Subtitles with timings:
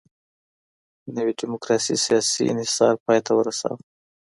[1.15, 3.79] نوي ډيموکراسۍ سياسي انحصار پای ته ورساوه.